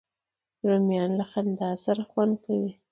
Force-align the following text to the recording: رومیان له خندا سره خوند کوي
رومیان 0.67 1.11
له 1.19 1.25
خندا 1.31 1.69
سره 1.83 2.01
خوند 2.09 2.33
کوي 2.45 2.71